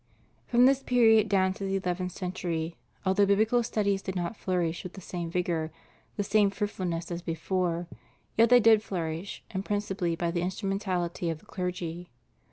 [0.25, 4.81] "* From this period down to the eleventh century, although biblical studies did not flourish
[4.83, 5.71] with the same vigor and
[6.17, 7.87] the same fruit fulness as before,
[8.35, 12.09] yet they did flourish, and principally by the instrumentality of the clergy.